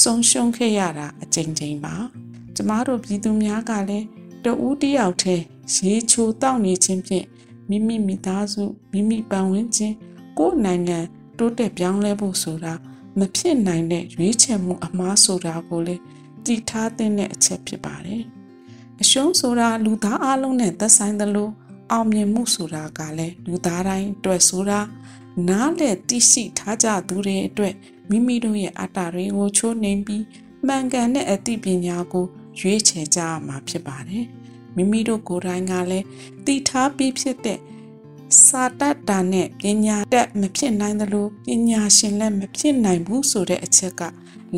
[0.01, 1.95] ဆုံးရှုံးခဲ့ရတာအကြိမ်ကြိမ်ပါ။
[2.55, 4.05] ကျမတို့ပြည်သူများကလည်း
[4.45, 5.43] တဦးတယောက်တည်း
[5.85, 7.25] ရေချိုတောက်နေခြင်းဖြင့်
[7.69, 9.93] မိမိမိသားစုမိမိပတ်ဝန်းကျင်
[10.37, 10.99] ကိုယ်နိုင်ငံ
[11.37, 12.73] တိုးတက်ပြောင်းလဲဖို့ဆိုတာ
[13.19, 16.01] မဖြစ်နိုင်တဲ့ရွေးချယ်မှုအမှားဆိုတာကိုလည်း
[16.45, 18.23] တည်ထားတဲ့အချက်ဖြစ်ပါတယ်။
[19.01, 21.49] အရှုံးဆိုတာလူသားအလုံးနဲ့သက်ဆိုင်သလို
[21.91, 24.79] အောင်မြင်မှုဆိုတာကလည်းလူသားတိုင်းအတွက်ဆိုတာ
[25.49, 27.73] နားလေသိရှိထားကြသူတွေအတွက်
[28.09, 30.23] မိမိတို့ရဲ့အတ္တတွေကိုချိုးနှိမ်ပြီး
[30.67, 32.25] မှန်ကန်တဲ့အသိပညာကို
[32.59, 34.25] ရွေးချယ်ကြရမှာဖြစ်ပါတယ်။
[34.75, 36.05] မိမိတို့ကိုယ်တိုင်ကလည်း
[36.45, 37.59] တည်ထားပြီးဖြစ်တဲ့
[38.45, 44.01] စာတတ်တာနဲ့ပညာတတ်မဖြစ်နိုင်သလိုပညာရှင်လည်းမဖြစ်နိုင်ဘူးဆိုတဲ့အချက်က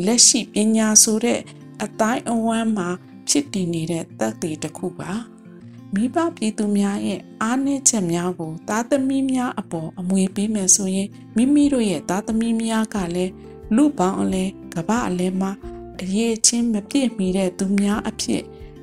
[0.04, 1.40] လက်ရှိပညာဆိုတဲ့
[1.82, 2.88] အတိုင်းအဝမ်းမှာ
[3.28, 5.33] ဖြစ်တည်နေတဲ့သက်သေတစ်ခုပါ
[5.94, 13.32] မိဘပြည်သူများရဲ့အားနည်းချက်များကိုသားသမီးများအပေါ်အမွေပေးမယ်ဆိုရင်မိမိတို့ရဲ့သားသမီးများကလည်း
[13.74, 15.50] လူပေါင်းအလဲကပအလဲမှာ
[16.00, 18.42] အရေးချင်းမပြည့်မီတဲ့သူများအဖြစ်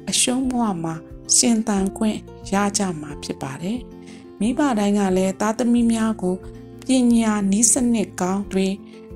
[0.09, 0.95] အရှုံးဘဝမှာ
[1.35, 2.17] ရှင်သန်ခွင့်
[2.53, 3.79] ရကြမှာဖြစ်ပါတယ်။
[4.39, 6.35] မိဘတိုင်းကလည်းသားသမီးများကို
[6.81, 8.67] ပညာနည်းစနစ်ကောင်းတွေ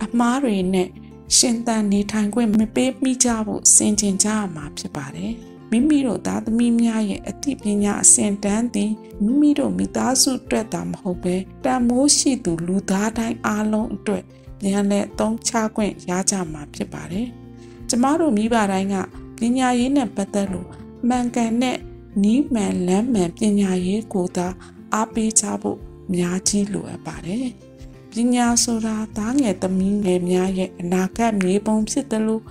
[0.04, 0.90] အမားတွေနဲ့
[1.38, 5.36] ရှင်သန်နေထိုင်ခွင့်မပေးမိကြဖို့စင်ကြင်ကြရမှာဖြစ်ပါတယ်။
[5.72, 8.92] မိမိတို့သားသမီးများရဲ့အသိပညာအဆင့်တန်းသည်
[9.24, 14.24] မိမိတို့မိသားစုအတွက်သာမဟုတ်ပဲတန်မိုးရှိသူလူသားတိုင်းအားလုံးအတွက်
[14.60, 17.28] ပြန်လည်သုံးချခွင့်ရကြမှာဖြစ်ပါတယ်။
[17.90, 18.96] ကျမတို့မိဘတိုင်းက
[19.38, 20.68] ပညာရေးနဲ့ပတ်သက်လို့
[21.10, 21.78] မှန်ကန်တဲ့
[22.24, 24.48] နီးမှန်လမ်းမှန်ပညာရေးကိုသာ
[24.94, 25.78] အားပေးကြဖို့
[26.16, 27.48] များကြီးလိုအပ်ပါတယ်။
[28.12, 32.44] ပညာဆိုတာသားငယ်သမီးငယ်များရဲ့အနာဂတ်မြေပုံဖြစ်တယ်လို့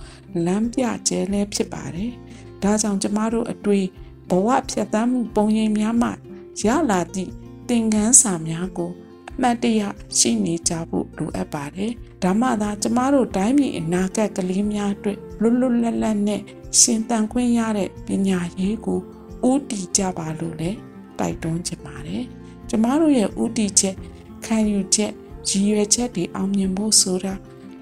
[0.45, 2.11] လမ်းပြကျဲလဲဖြစ်ပါတယ်။
[2.63, 3.85] ဒါကြောင့်ကျမတို့အတွေ့
[4.29, 6.09] ဘဝဖြတ်သန်းမှုပုံရိပ်များမှ
[6.65, 7.31] ရလာသည့်
[7.69, 8.91] သင်ခန်းစာများကို
[9.37, 9.81] အမှတ်တရ
[10.17, 11.91] ရှိနေကြဖို့လိုအပ်ပါတယ်။
[12.23, 16.41] ဒါမှသာကျမတို့တိုင်းပြည်အနာဂတ်ကလေးများအတွက်လွတ်လွတ်လပ်လပ်နဲ့
[16.79, 18.99] ရှင်သန်ခွင့်ရတဲ့ပညာရေးကို
[19.49, 20.77] ဦးတည်ကြပါလို့လည်း
[21.19, 22.23] တိုက်တွန်းချင်ပါတယ်။
[22.69, 23.95] ကျမတို့ရဲ့ဦးတည်ချက်
[24.45, 25.11] ခံယူချက်
[25.49, 27.33] ရည်ရွယ်ချက်တွေအောင်မြင်ဖို့ဆိုတာ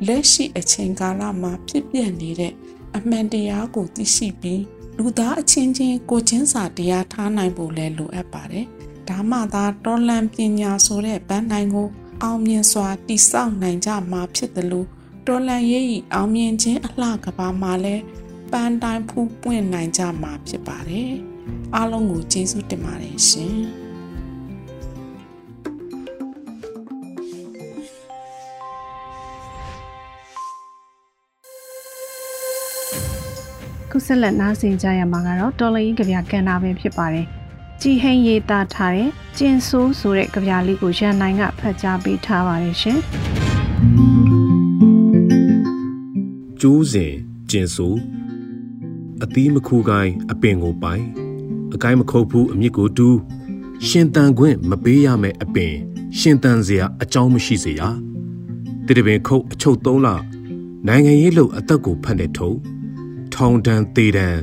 [0.07, 2.53] လက်ရှိအချိန်ကာလမှာဖြစ်ပျက်နေတဲ့
[2.97, 4.61] အမှန်တရားကိုသိရှိပြီး
[4.97, 8.65] လူသားအချင်းချင်းကိုချင်းစာတရားထားနိုင်ဖို့လည်းလိုအပ်ပါတယ်။
[9.09, 11.87] ဒါမှသာတော်လန်ပညာဆိုတဲ့ဗန်းနိုင်ကို
[12.23, 14.87] အောင်မြင်စွာတည်ဆောက်နိုင်ကြမှာဖြစ်တယ်လို့
[15.27, 18.03] တော်လန်ရေးဤအောင်မြင်ခြင်းအလှကဘာမှာလည်း
[18.51, 21.11] ပန်းတိုင်းဖူးပွင့်နိုင်ကြမှာဖြစ်ပါတယ်။
[21.75, 23.59] အားလုံးကိုကျေးဇူးတင်ပါတယ်ရှင်။
[34.05, 37.27] ဆက်လက်နားဆင်ကြရမှာကတော့တော်လရင်ကြပြကန်တာပဲဖြစ်ပါတယ်။
[37.81, 42.99] ကြည်ဟိန်ရေးသားထားတဲ့ကျင်ဆိုးဆိုတဲ့ကြပြလေးကိုရန်နိုင်ကဖတ်ကြားပေးထားပါတယ်ရှင်
[46.61, 47.13] ကျိုးစဉ်
[47.49, 47.93] ကျင်ဆို
[49.23, 51.03] အသီးမခူကိုင်းအပင်ကိုပိုင်
[51.73, 53.17] အကိုင်းမခုတ်ဘူးအမြစ်ကိုတူး
[53.87, 55.73] ရှင်တန်ခွင့်မပေးရမယ့်အပင်
[56.19, 57.81] ရှင်တန်စရာအကြောင်းမရှိစေရ
[58.85, 60.07] တိတပင်ခုတ်အချုပ်သုံးလ
[60.87, 62.51] နိုင်ငံရေးလို့အသက်ကိုဖတ်တဲ့ထုံ
[63.33, 64.39] ထောင်တန်းသေးတန်း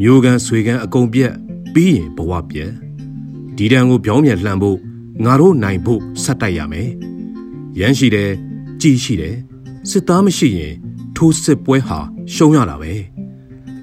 [0.00, 1.32] မျိုးကန်ဆွေကန်အကုန်ပြက်
[1.74, 2.72] ပြီးရင်ဘဝပြက်
[3.56, 4.78] ဒီတန်းကိုပြောင်းပြန်လှန်ဖို့
[5.24, 6.88] ငါတို့နိုင်ဖို့ဆက်တိုက်ရမယ်
[7.78, 8.30] ရမ်းရှိတယ်
[8.80, 9.36] ကြည်ရှိတယ်
[9.90, 10.74] စစ်သားမရှိရင်
[11.16, 11.98] ထိုးစစ်ပွဲဟာ
[12.34, 12.92] ရှုံးရတာပဲ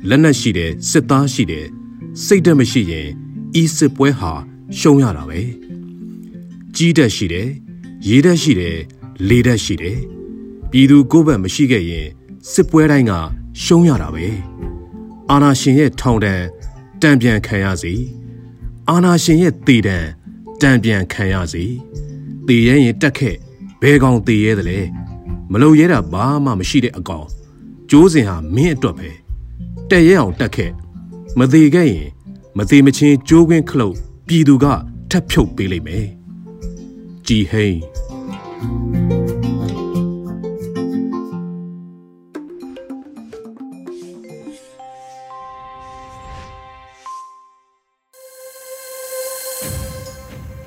[0.10, 1.66] လက်နက်ရှိတယ်စစ်သားရှိတယ်
[2.26, 3.08] စိတ်ဓာတ်မရှိရင်
[3.62, 4.32] ဤစစ်ပွဲဟာ
[4.80, 5.40] ရှုံးရတာပဲ
[6.76, 7.50] ကြီးတက်ရှိတယ်
[8.08, 8.78] ရေးတက်ရှိတယ်
[9.28, 10.00] လေတက်ရှိတယ်
[10.72, 12.08] ပြည်သူကိုယ်ဘက်မရှိခဲ့ရင်
[12.52, 13.14] စစ်ပွဲတိုင်းက
[13.62, 14.26] ရှုံးရတာပဲ
[15.30, 16.46] အာနာရှင်ရဲ့ထောင်တန်း
[17.02, 17.94] တံပြန်ခံရစီ
[18.90, 19.98] အာနာရှင်ရဲ့တေတံ
[20.62, 21.64] တံပြန်ခံရစီ
[22.48, 23.36] တေရဲရင်တက်ခဲ့
[23.82, 24.80] ဘဲကောင်တေရဲတယ်လေ
[25.52, 27.28] မလုံရဲတာဘာမှမရှိတဲ့အကောင်
[27.90, 29.10] ကျိုးစင်ဟာမင်းအတွက်ပဲ
[29.90, 30.72] တက်ရဲအောင်တက်ခဲ့
[31.40, 32.10] မသေးခဲ့ရင်
[32.58, 33.96] မသေးမချင်းကျိုးခွင်းခလုတ်
[34.28, 34.66] ပြည်သူက
[35.12, 36.08] ထပ်ဖြုတ်ပေးလိမ့်မယ်
[37.28, 37.78] ကြည်ဟိန်။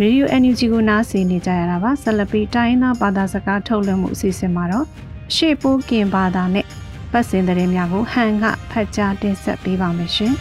[0.03, 4.87] Radio NUG ကိုနားဆင်နေကြရတာပါဆက်လက်ပြီးတိုင်းရင်းသားဘာသာစကားထုတ်လွှင့်မှုအစီအစဉ်မှာတော့
[5.35, 6.67] ရှေ့ပိုးကင်ဘာသာနဲ့
[7.13, 10.35] ပတ်စင်သတင်းများကိုဟန်ကဖတ်ကြားတင်ဆက်ပေးပါမယ်ရှင်။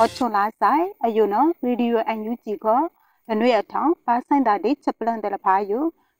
[0.00, 2.80] အချွန်လာဆိုင်အယုနရေဒီယိုအန်ယူဂျီကို
[3.28, 5.78] နနွေအထောင်ပါဆိုင်တာဒီချက်ပလန်တယ်ဖာယူ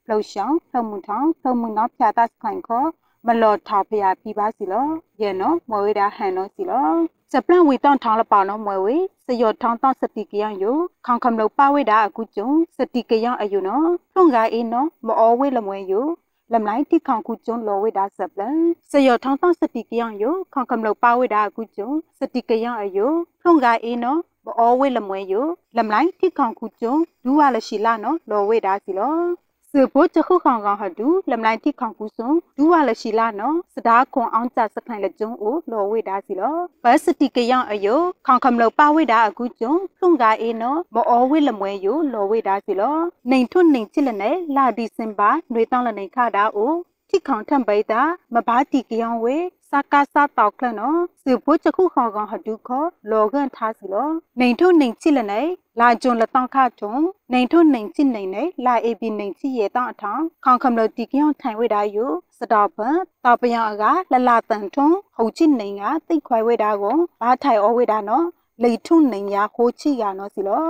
[0.08, 2.88] လှုပ်ရှောင်းလှုပ်မှုထောင်လှုပ်မှုနောက်ဖြာတတ်ခိုင်ခေါ်
[3.26, 4.86] မလော်ထောက်ဖျားပြပါစီလော
[5.20, 6.88] ယေနော်မွေဝေတာဟန်နော်စီလော
[7.30, 16.06] ချက်ပလန်ဝီတောင်းထောင်းလပေါနော်မွေဝေစယောထောင်းတောင်းစတိကယံယိုခေါင်ခမလို့ပါဝေတာအခုကျုံစတိကယံအယုနော်ထုံကအေးနော်မောဝေလမွေယို
[16.52, 18.58] လမ်လိုက်တိခေါင်ခုကျုံလောဝေတာစပလန်
[18.90, 23.10] စယောထောင်းတောင်းစတိကယံယိုခေါင်ခမလို့ပါဝေတာအခုကျုံစတိကယံအယို
[23.42, 29.45] ထုံကအေးနော်ဘောဝေလမွေယိုလမ်လိုက်တိခေါင်ခုကျုံဒူဝါလရှိလာနော်လောဝေတာစီလော
[29.76, 42.96] စဘိုချခုခေါင်ကောင်ဟဒူလမ်လိုက်တိခေါင်ကူဆုံဒူဝါလရှိလာနော်စဒါခွန်အောင်ကြစခိုင်လကျုံအိုလောဝေတာစီလောဘတ်စတိကယံအယိုခေါင်ခမလောပါဝေတာအခုကျုံထုံကအေနော်မောဝေလမွေယိုလောဝေတာစီလော
[43.30, 46.72] နေထွနေချစ်လနဲ့လာဒီစင်ပါຫນွေတောင်းလနေခတာအို
[47.10, 48.02] တိခေါင်ထံပိတာ
[48.34, 49.36] မဘာတိကယံဝေ
[49.70, 54.08] စကားစားတောက်ခလနော်စဘိုချခုခေါကောင်ဟဒုခောလောကန်ထားစီလော
[54.40, 55.46] နေထုနေချစ်လနဲ့
[55.80, 56.94] လာဂျွန်လတောင်းခထုံ
[57.32, 62.06] နေထုနေချစ်နေနဲ့လာအေဘီနေချစ်ရဲ့တောင်းအထောင်ခေါင်ခမလတီကယောထိုင်ဝေတာယူ
[62.38, 68.26] စတော်ပန်တောပယံအကလလတန်ထုံဟုတ်ချစ်နေကတိတ်ခွိုင်ဝေတာကိုဘာထိုင်အဝေတာနော်
[68.62, 70.66] လေထုနေရဟိုချီရနော်စီလော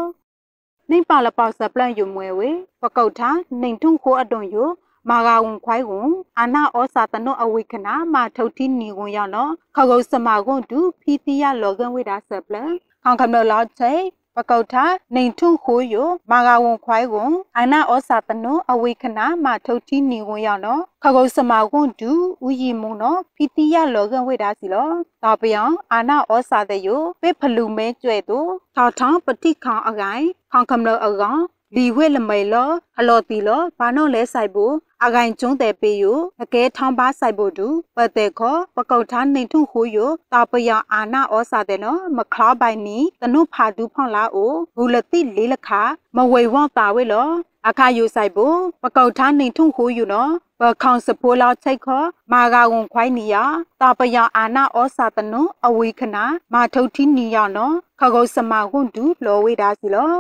[0.91, 2.51] နေပါလပေါစပလန်ယူမွဲဝေ
[2.83, 4.65] ပကုတ်ထားနေထုခိုးအတွန်ယူ
[5.09, 12.71] မာဂါဝန်ခွိုင်းဝန်အာနာဩစာတနုအဝိခနာမာထုတ်တိနီဝန်ရနော်ခဂုတ်စမာကွန်တူဖီတီယလောဂန်ဝိဒါဆပ်လန်
[13.03, 13.93] ခေါင်ခမလောချေ
[14.39, 14.85] ပကောက်ထာ
[15.17, 15.95] နေထုခိုးယ
[16.31, 22.13] မာဂါဝန်ခွိုင်းဝန်အာနာဩစာတနုအဝိခနာမာထုတ်တိနီဝန်ရနော်ခဂုတ်စမာကွန်တူ
[22.47, 24.89] ဥယီမုံနော်ဖီတီယလောဂန်ဝိဒါစီလော
[25.23, 26.89] တာပယံအာနာဩစာတဲ့ယ
[27.21, 28.39] ပေဖလူမဲကျွဲ့တူ
[28.75, 31.41] ထောက်ထောင်းပတိခေါင်အကိုင်ခေါင်ခမလောအကောင်
[31.75, 34.73] လီဝဲလမိန်လောဟလော်တီလောဘာနောလဲဆိုင်ဘူး
[35.05, 36.05] အဂိုင်ကျုံးတဲ့ပေးယ
[36.43, 39.99] အကဲထောင်းပါဆိုင်ဖို့တူပတဲ့ခောပကုတ်ထားနေထုဟူယ
[40.33, 45.69] တာပယအာနာဩစာတဲ့နော်မခလာပိုင်နီတနုဖာဒူဖောင်းလာအိုဘူလတိလေးလခ
[46.17, 47.29] မဝေဝတာဝဲလော
[47.69, 52.03] အခါယူဆိုင်ဖို့ပကုတ်ထားနေထုဟူယနော်ပခေါင်စပိုးလောက်ချိတ်ခော
[52.33, 53.45] မာဂါဝန်ခွိုင်းနီယာ
[53.81, 60.13] တာပယအာနာဩစာတနုအဝေခနာမာထုတ်တီနီယာနော်ခကုတ်စမဟွန်တူလောဝေဒါစီလော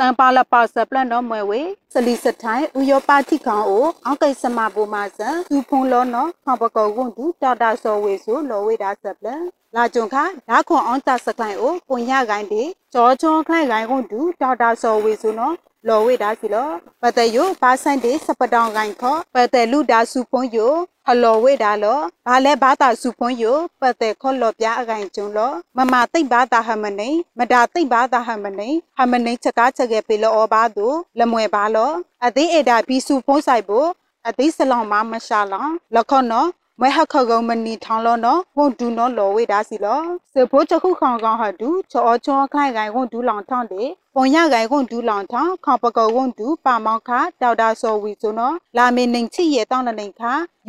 [0.00, 1.60] တန်ပါလပါစပလန်တော့မွဲဝေ
[1.92, 9.42] စလီစထိုင်ဥယောပါတိကောင်အိုအောက်ကိစမဘူမာဆန်သူဖုံလောနော်ခေါပကောကွန်တူတာတာဆောဝေဆိုလောဝေဒါစပလန်
[9.74, 10.16] လာကြုံခ
[10.48, 12.62] လာခွန်အောင်တာစကလိုင်အိုပွန်ရကိုင်းဒီ
[12.94, 15.54] ကြောချောခိုင်ကိုင်းကွန်တူတာတာဆောဝေဆိုနော်
[15.88, 16.68] လော်ဝေဒါစီလော
[17.02, 20.72] ပတယိုဘာဆိုင်တေစပတောင်ကိုင်ခောပတလူဒါစုဖုံယို
[21.10, 28.68] ဟလော်ဝေဒါလောဘာလဲဘာတာစုဖုံယိုပတဲ့ခောလော်ပြအကိုင်ကျုံလောမမသိမ့်ဘာတာဟမနေမဒါသိမ့်ဘာတာဟမနေ
[28.98, 30.86] ဟမနေချက်ကားချက်ခဲ့ပေလောဘာသူ
[31.18, 31.92] လမွေဘာလော
[32.26, 33.88] အသေးအေဒါဘီစုဖုံးဆိုင်ဖို့
[34.28, 36.48] အသေးစလောင်မမရှာလောလခောနော်
[36.80, 40.00] မွဲဟခကုံမနီထောင်းလောနော်ဝန်ဒူနော်လော်ဝေဒါစီလော
[40.32, 47.10] စေဖို့ချခုခေါင်ကောင်ဟဒူချောချောခိုင်ကိုင်ဝန်ဒူလောင်ထောင်းတဲ့ပွန်ရကိုင်ဝန်ဒူလောင်ထောင်းခေါပကောဝန်ဒူပါမောင်ခ
[47.42, 50.22] ဒေါက်တာစောဝီဆိုနော်လာမေနှင်ချီရဲ့တောင်းလနေခ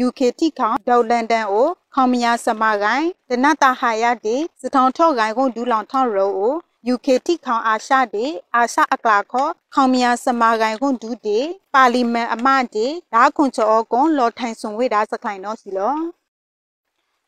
[0.05, 6.55] UK တိခေါဒေါက်လန်ဒန်အိုခေါမယာစမကိုင်ဒနတာဟာယတေစထောင်းထော့ကိုင်ဝန်ဒူလောင်ထောင်းရောအို
[6.93, 11.39] UK တိခေါင်အာရှတေအာရှအကလာခောခေါမယာစမာကိုင်ခွန်ဒူတေ
[11.73, 15.95] ပါလီမန်အမတေဓာခွန်ချောကွန်လော်ထိုင်ဆွန်ဝေဒါစခိုင်နော်စီလော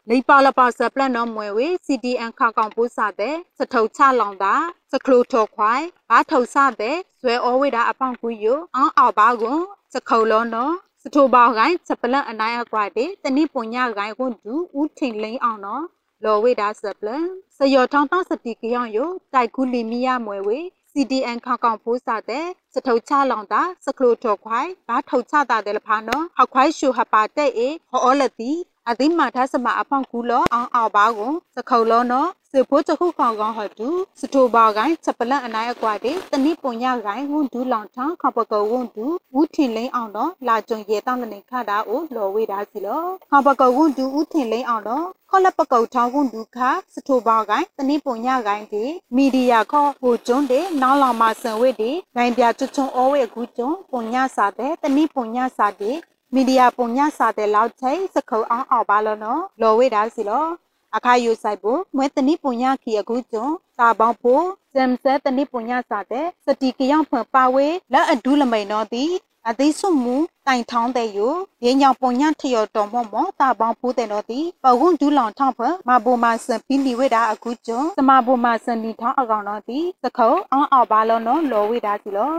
[0.10, 4.56] လိပါလပါစပလန်နော်မွေဝေ CDN ခါကောင်ပိုးစာတဲ့စထုံချလောင်တာ
[4.92, 9.60] စကလိုထော်ခွိုင်ဘာထုံစတဲ့ဇွဲဩဝေတာအပေါင်ကူယအောင်းအောင်ပါကွန်
[9.94, 15.84] စခုံလောနော်စထိုဘောက်ကိုင်းစပလန်အနိုင်အကွာတဲ့တနိပွန်ညကိုင်းကွန်ဒူဦးထိန်လိန်အောင်နော်
[16.26, 17.26] လော်ဝေတာစပလန်
[17.58, 18.98] စယောထောင်းတောင်းစတီကယောင်ယ
[19.34, 20.60] တိုက်ကူလီမီယာမွေဝေ
[20.92, 28.52] CDN ခေါကောင်ဖိုးစာတဲ့စထုချလောင်တာစကလိုထော်ခွိုင်ဘာထုချတာတဲ့လဖာနော်ဟခွိုင်ရှူဟပါတဲ့အေဟောလတိ
[28.90, 33.90] အသိမာထစမအဖောင်ကူလောအောင်အောင်ပါကိုစခုံလောနော်စဖို့ချခုခေါင်ကောင်ဟတူ
[34.20, 46.58] စထိုဘာကိုင်းချက်ပလန့်အနိုင်အကွာတဲ့တနိပွန်ညကိုင်းဝန်ဒူးလောင်ထောင်းခပကောဝန်ဒူးဦးထင်လိန်အောင်တော့လာကြုံရဲတောင်းလနေခတာအိုလော်ဝေးတာစီလောခပကောဝန်ဒူးဦးထင်လိန်အောင်တော့ခေါလပကောထောင်းဝန်ဒူးခ
[46.94, 48.84] စထိုဘာကိုင်းတနိပွန်ညကိုင်းဒီ
[49.16, 55.98] မီဒီယာခေါဟိုကျွန်းတဲ့နောင်လောင်မဆန်ဝေးဒီနိုင်ပြချွချုံအောဝဲကူကျွန်းပွန်ညစာတဲ့တနိပွန်ညစာတဲ့
[56.36, 60.46] မီဒီယာပုံညစာတဲ့လောက်ချိစခုံအောင်အောင်ပါလို့နော်လော်ဝေးတာစီလော
[60.96, 69.06] အခါယူဆိုင်ဖို့မွဲတနိပုံညခီအခုကျွန်းစာပေါင်းဖို့ဇမ်ဆဲတနိပုံညစာတဲ့စတီကယောင်ဖွန်ပါဝေးလက်အဒူးလမိန်နော်ဒီ
[69.50, 70.16] အသိဆုမူ
[70.48, 71.20] တိုင်ထောင်းတဲ့ယ
[71.66, 82.34] ရင်းညောင်ပုံညထရတော်မော့မော့တာပေါင်းဖို့တဲ့နော်ဒီပဝွန်ဒူးလောင်ထောင်းဖွန်မဘူမာစပီလီဝေတာအခုကျွန်းစမဘူမာစနီထောင်းအကောင်နော်ဒီစခုံအောင်အောင်ပါလို့နော်လော်ဝေးတာစီလော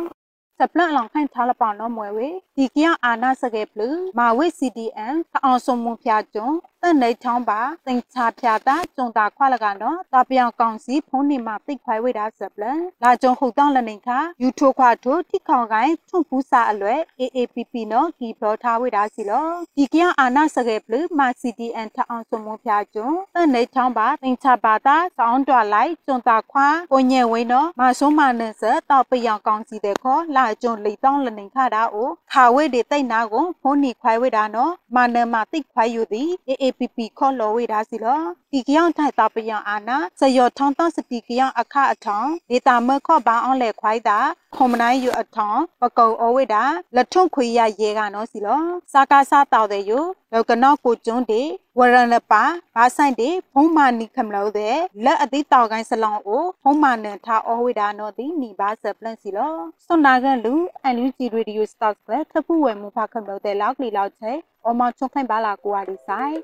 [0.59, 3.88] စပလန့်လောင်ခိုင်ထားလပောင်နော်မွဲဝေဒီကရအာနာစကေပလူ
[4.18, 44.18] မာဝေ CDN ခအောင်စုံမှုဖျားကျွန်းတန်နေချောင်းပါတင်ချာဖျာတာကျုံတာခွာလကနော်တာပြောင်ကောင်စီဖုံးနေမှာတိတ်ခွိုင်ဝေတာစပလန်လာကျုံဟုတ်တောင်းလနေခါယူထိုခွာထိုတိခေါင်ကိုင်းထွန်ပူစာအလွဲ AAPP နော်ကီဖလောထားဝေတာစီလောဒီကရအာနာစကေပလူမာ CDN ထအောင်စုံမှုဖျားကျွန်းတန်နေချောင်းပါတင်ချာပါတာစောင်းတွာလိုက်ကျုံတာခွာကိုညဲဝင်းနော်မဆုံးမနန်စတောက်ပြောင်ကောင်စီတဲ့ခေါ်လာကျုံလိတောင်းလနေခါတာအိုခါဝေတွေတိတ်နာကိုဖုံးနီခွိုင်ဝေတာနော်မနမတိတ်ခွိုင်ယူသည် AAPP ခေါ်လော်ဝေတာစီလောဒီကယောင်ထိုင်တာပယံအာနာစယောထောင်းတောင်းစတီကယောင်အခအထောင်းဒေတာမခော့ဘာအောင်လေခွိုင်တာ
[44.57, 50.00] ခုံမနိုင်ယူအထောင်းပကုံအဝိတာလက်ထုံခွေရရဲကနော်စီလောစာကားစားတောက်တဲ့ယူ
[50.34, 51.42] လောကနော့ကိုကျွန်းတေ
[51.78, 64.32] ဝရဏပါဘာဆိုင်တေဖုံးမာနီခမလို့တဲ့လက်အသိတောက်ကိုင်းစလောင်းကိုဖုံးမာနန်ထားအဝိတာနော်ဒီနီဘာဆပလန့်စီလောစွန်နာကန်လူအန်လူဂျီရေဒီယိုစတောက်ကခဖူဝဲမှုဖခမလို့တဲ့လောက်ကလီလောက်ချေ
[64.66, 66.34] အမချုံခိုင်ပါလာကိုအားဒီဆိုင်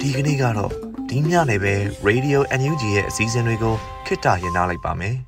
[0.00, 0.72] ဒီကနေ့ကတော့
[1.08, 1.74] ဒီညနေပဲ
[2.08, 3.74] Radio NUG ရဲ့အစည်းအဝေးကို
[4.06, 5.16] ခਿੱတရနာလိုက်ပါမယ်။